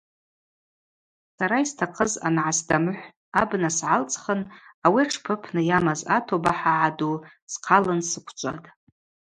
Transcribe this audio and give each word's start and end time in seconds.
Сара 1.37 1.57
йстахъыз 1.63 2.13
ангӏасдамыхӏв 2.27 3.07
абна 3.41 3.69
сгӏалцӏхын 3.77 4.41
ауи 4.85 5.01
атшпы 5.05 5.33
апны 5.37 5.61
йамаз 5.69 5.99
атоба 6.17 6.51
хӏагӏа 6.59 6.89
ду 6.97 7.15
схъалын 7.51 7.99
сыквчӏватӏ. 8.09 8.67